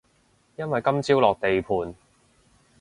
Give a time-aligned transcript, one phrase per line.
[0.55, 1.93] 因為今朝落地盤